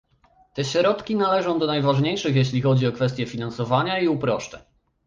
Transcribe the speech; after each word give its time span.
Te 0.53 0.63
środki 0.65 1.15
należą 1.15 1.59
do 1.59 1.67
najważniejszych, 1.67 2.35
jeśli 2.35 2.61
chodzi 2.61 2.87
o 2.87 2.91
kwestie 2.91 3.25
finansowania 3.25 3.99
i 3.99 4.07
uproszczeń 4.07 4.61